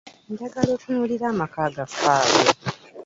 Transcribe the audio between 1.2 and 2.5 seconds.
amaka gaffe ago.